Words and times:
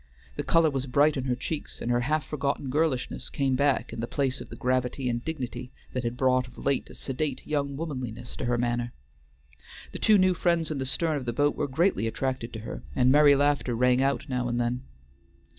The 0.35 0.41
color 0.41 0.71
was 0.71 0.87
bright 0.87 1.15
in 1.15 1.25
her 1.25 1.35
cheeks, 1.35 1.79
and 1.79 1.91
her 1.91 1.99
half 1.99 2.25
forgotten 2.25 2.71
girlishness 2.71 3.29
came 3.29 3.55
back 3.55 3.93
in 3.93 3.99
the 3.99 4.07
place 4.07 4.41
of 4.41 4.49
the 4.49 4.55
gravity 4.55 5.07
and 5.07 5.23
dignity 5.23 5.71
that 5.93 6.03
had 6.03 6.17
brought 6.17 6.47
of 6.47 6.57
late 6.57 6.89
a 6.89 6.95
sedate 6.95 7.45
young 7.45 7.77
womanliness 7.77 8.35
to 8.37 8.45
her 8.45 8.57
manner. 8.57 8.93
The 9.91 9.99
two 9.99 10.17
new 10.17 10.33
friends 10.33 10.71
in 10.71 10.79
the 10.79 10.87
stern 10.87 11.17
of 11.17 11.25
the 11.25 11.33
boat 11.33 11.55
were 11.55 11.67
greatly 11.67 12.07
attracted 12.07 12.51
to 12.53 12.61
her, 12.61 12.81
and 12.95 13.11
merry 13.11 13.35
laughter 13.35 13.75
rang 13.75 14.01
out 14.01 14.27
now 14.27 14.47
and 14.47 14.59
then. 14.59 14.81